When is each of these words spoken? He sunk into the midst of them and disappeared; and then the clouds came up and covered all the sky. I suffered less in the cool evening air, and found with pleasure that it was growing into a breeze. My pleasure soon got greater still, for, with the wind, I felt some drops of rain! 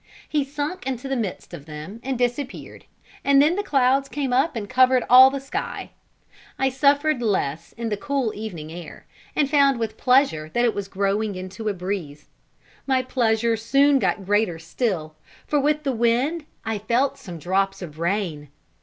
He 0.27 0.43
sunk 0.43 0.87
into 0.87 1.07
the 1.07 1.15
midst 1.15 1.53
of 1.53 1.67
them 1.67 1.99
and 2.01 2.17
disappeared; 2.17 2.85
and 3.23 3.39
then 3.39 3.55
the 3.55 3.61
clouds 3.61 4.09
came 4.09 4.33
up 4.33 4.55
and 4.55 4.67
covered 4.67 5.03
all 5.11 5.29
the 5.29 5.39
sky. 5.39 5.91
I 6.57 6.69
suffered 6.69 7.21
less 7.21 7.71
in 7.73 7.89
the 7.89 7.97
cool 7.97 8.33
evening 8.33 8.71
air, 8.71 9.05
and 9.35 9.47
found 9.47 9.77
with 9.77 9.97
pleasure 9.97 10.49
that 10.55 10.65
it 10.65 10.73
was 10.73 10.87
growing 10.87 11.35
into 11.35 11.69
a 11.69 11.73
breeze. 11.75 12.29
My 12.87 13.03
pleasure 13.03 13.55
soon 13.55 13.99
got 13.99 14.25
greater 14.25 14.57
still, 14.57 15.13
for, 15.45 15.59
with 15.59 15.83
the 15.83 15.91
wind, 15.91 16.45
I 16.65 16.79
felt 16.79 17.19
some 17.19 17.37
drops 17.37 17.83
of 17.83 17.99
rain! 17.99 18.49